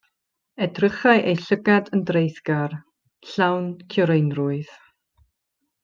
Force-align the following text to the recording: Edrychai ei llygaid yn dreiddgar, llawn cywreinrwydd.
Edrychai 0.67 1.19
ei 1.31 1.37
llygaid 1.41 1.91
yn 1.97 2.01
dreiddgar, 2.11 2.73
llawn 3.35 3.69
cywreinrwydd. 3.95 4.73